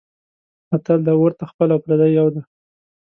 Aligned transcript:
متل 0.69 0.99
دی: 1.05 1.13
اور 1.19 1.31
ته 1.37 1.43
خپل 1.51 1.67
او 1.73 1.79
پردی 1.85 2.07
یو 2.17 2.27
دی. 2.33 2.41